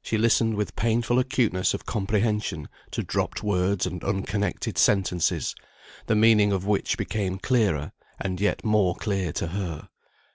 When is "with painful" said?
0.54-1.18